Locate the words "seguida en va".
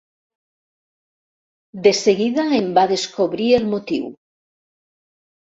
1.99-2.87